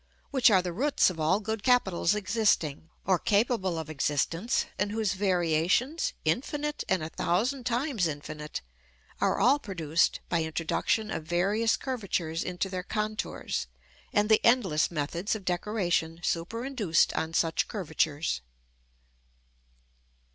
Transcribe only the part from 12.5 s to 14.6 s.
their contours, and the